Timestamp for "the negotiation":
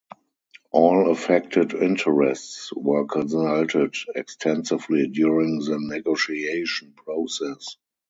5.59-6.93